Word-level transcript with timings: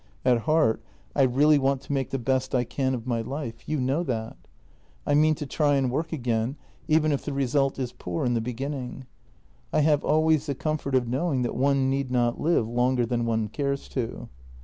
At 0.25 0.39
heart 0.49 0.81
I 1.15 1.21
really 1.21 1.59
want 1.59 1.81
to 1.81 1.93
make 1.93 2.09
the 2.09 2.17
best 2.17 2.55
I 2.55 2.63
can 2.63 2.95
of 2.95 3.05
my 3.05 3.21
life 3.21 3.63
JENNY 3.67 3.77
271— 3.77 3.81
you 3.85 3.85
know 3.85 4.03
that. 4.05 4.37
I 5.05 5.13
mean 5.13 5.35
to 5.35 5.45
try 5.45 5.75
and 5.75 5.91
work 5.91 6.11
again, 6.11 6.55
even 6.87 7.11
if 7.11 7.23
the 7.23 7.33
result 7.33 7.77
is 7.77 7.91
poor 7.91 8.25
in 8.25 8.33
the 8.33 8.41
beginning. 8.41 9.05
I 9.71 9.81
have 9.81 10.03
always 10.03 10.47
the 10.47 10.55
comfort 10.55 10.95
of 10.95 11.07
knowing 11.07 11.43
that 11.43 11.53
one 11.55 11.87
need 11.91 12.09
not 12.09 12.41
live 12.41 12.67
longer 12.67 13.05
than 13.05 13.27
one 13.27 13.47
cares 13.47 13.87
to." 13.89 14.27